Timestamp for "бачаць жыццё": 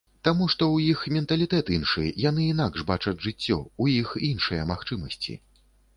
2.91-3.61